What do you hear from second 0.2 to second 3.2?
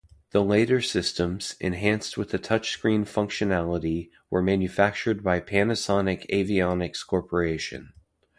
The later systems, enhanced with a touch-screen